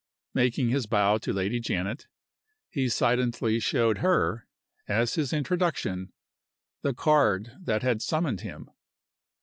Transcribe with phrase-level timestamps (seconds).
[0.33, 2.07] Making his bow to Lady Janet,
[2.71, 4.47] he silently showed her,
[4.87, 6.11] as his introduction,
[6.81, 8.71] the card that had summoned him.